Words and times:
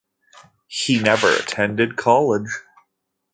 He 0.67 0.97
never 0.99 1.29
attended 1.31 1.95
college. 1.95 2.49